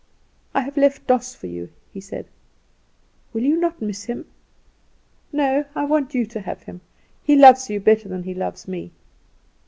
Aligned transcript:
"I 0.55 0.61
have 0.61 0.77
left 0.77 1.05
Doss 1.05 1.35
for 1.35 1.45
you," 1.45 1.69
he 1.93 2.01
said. 2.01 2.25
"Will 3.33 3.43
you 3.43 3.55
not 3.55 3.83
miss 3.83 4.05
him?" 4.05 4.25
"No; 5.31 5.63
I 5.75 5.85
want 5.85 6.15
you 6.15 6.25
to 6.25 6.39
have 6.41 6.63
him. 6.63 6.81
He 7.23 7.35
loves 7.35 7.69
you 7.69 7.79
better 7.79 8.09
than 8.09 8.23
he 8.23 8.33
loves 8.33 8.67
me." 8.67 8.93